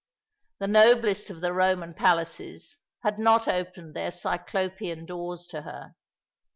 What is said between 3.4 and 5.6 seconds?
opened their Cyclopean doors